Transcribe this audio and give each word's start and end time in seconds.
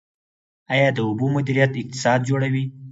آیا 0.73 0.89
د 0.95 0.99
اوبو 1.07 1.25
مدیریت 1.35 1.71
اقتصاد 1.81 2.19
جوړوي؟ 2.29 2.63